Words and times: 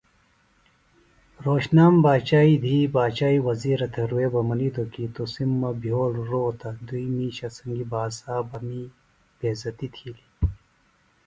رھوشنام 1.45 1.93
باچائی 2.05 2.53
دھی 2.63 2.77
باچاے 2.95 3.37
وزِیرہ 3.47 3.87
تھےۡ 3.93 4.07
رے 4.11 4.25
بہ 4.31 4.41
منِیتوۡ 4.47 4.89
کیۡ 4.93 5.11
”تُسِم 5.13 5.51
مہ 5.59 5.69
بھیول 5.81 6.13
روتہ 6.29 6.69
دُئیۡ 6.87 7.11
مِیشہ 7.15 7.47
سنگیۡ 7.55 7.89
باسا 7.91 8.35
می 8.67 8.79
بھیزتیۡ 9.39 9.91
تِھیلیۡ 9.93 10.27